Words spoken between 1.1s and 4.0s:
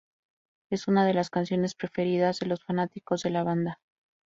las canciones preferidas de los fanáticos de la banda.